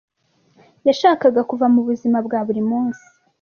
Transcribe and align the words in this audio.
Yashakaga 0.87 1.41
kuva 1.49 1.65
mu 1.73 1.81
buzima 1.87 2.17
bwa 2.25 2.39
buri 2.47 2.61
munsi. 2.69 3.05